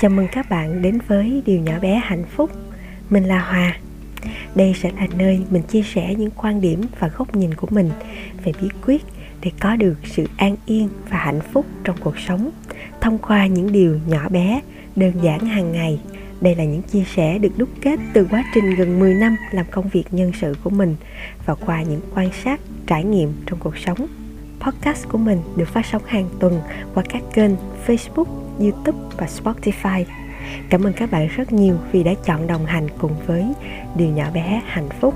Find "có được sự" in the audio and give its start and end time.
9.60-10.26